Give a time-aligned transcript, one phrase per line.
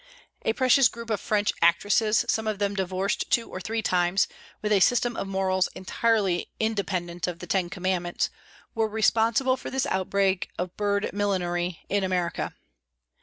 [0.41, 4.27] A precious group of French actresses, some of them divorced two or three times,
[4.59, 8.31] with a system of morals entirely independent of the ten commandments,
[8.73, 12.55] were responsible for this outbreak of bird millinery in America.